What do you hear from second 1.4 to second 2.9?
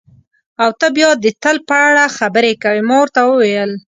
تل په اړه خبرې کوې،